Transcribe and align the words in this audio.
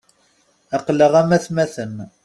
Aql-aɣ 0.77 1.13
am 1.21 1.29
atmaten. 1.37 1.95